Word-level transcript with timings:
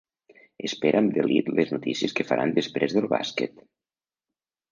Espera 0.67 1.01
amb 1.01 1.11
delit 1.17 1.51
les 1.59 1.73
notícies 1.75 2.17
que 2.19 2.25
faran 2.29 2.55
després 2.57 2.97
del 2.99 3.09
bàsquet. 3.13 3.63